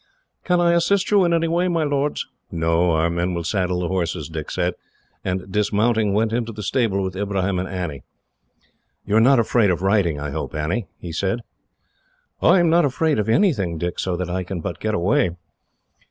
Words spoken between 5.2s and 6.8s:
and, dismounting, went into the